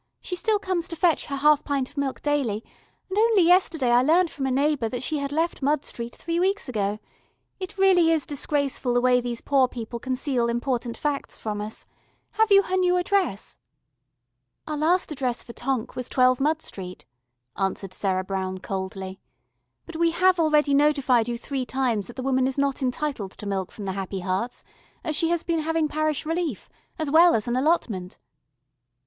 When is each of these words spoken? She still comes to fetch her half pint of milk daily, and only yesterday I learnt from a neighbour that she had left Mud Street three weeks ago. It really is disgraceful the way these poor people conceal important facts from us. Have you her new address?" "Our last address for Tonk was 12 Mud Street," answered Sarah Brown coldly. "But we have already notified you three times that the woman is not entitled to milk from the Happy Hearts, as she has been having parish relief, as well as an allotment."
She 0.19 0.35
still 0.35 0.57
comes 0.57 0.87
to 0.87 0.95
fetch 0.95 1.27
her 1.27 1.35
half 1.35 1.63
pint 1.63 1.91
of 1.91 1.95
milk 1.97 2.23
daily, 2.23 2.63
and 3.07 3.19
only 3.19 3.43
yesterday 3.43 3.91
I 3.91 4.01
learnt 4.01 4.31
from 4.31 4.47
a 4.47 4.49
neighbour 4.49 4.89
that 4.89 5.03
she 5.03 5.19
had 5.19 5.31
left 5.31 5.61
Mud 5.61 5.85
Street 5.85 6.15
three 6.15 6.39
weeks 6.39 6.67
ago. 6.67 6.97
It 7.59 7.77
really 7.77 8.09
is 8.09 8.25
disgraceful 8.25 8.95
the 8.95 8.99
way 8.99 9.21
these 9.21 9.41
poor 9.41 9.67
people 9.67 9.99
conceal 9.99 10.49
important 10.49 10.97
facts 10.97 11.37
from 11.37 11.61
us. 11.61 11.85
Have 12.31 12.51
you 12.51 12.63
her 12.63 12.77
new 12.77 12.97
address?" 12.97 13.59
"Our 14.65 14.75
last 14.75 15.11
address 15.11 15.43
for 15.43 15.53
Tonk 15.53 15.95
was 15.95 16.09
12 16.09 16.39
Mud 16.39 16.63
Street," 16.63 17.05
answered 17.55 17.93
Sarah 17.93 18.23
Brown 18.23 18.57
coldly. 18.57 19.21
"But 19.85 19.97
we 19.97 20.09
have 20.09 20.39
already 20.39 20.73
notified 20.73 21.27
you 21.29 21.37
three 21.37 21.63
times 21.63 22.07
that 22.07 22.15
the 22.15 22.23
woman 22.23 22.47
is 22.47 22.57
not 22.57 22.81
entitled 22.81 23.33
to 23.33 23.45
milk 23.45 23.71
from 23.71 23.85
the 23.85 23.91
Happy 23.93 24.21
Hearts, 24.21 24.63
as 25.03 25.15
she 25.15 25.29
has 25.29 25.43
been 25.43 25.59
having 25.59 25.87
parish 25.87 26.25
relief, 26.25 26.67
as 26.97 27.11
well 27.11 27.35
as 27.35 27.47
an 27.47 27.55
allotment." 27.55 28.17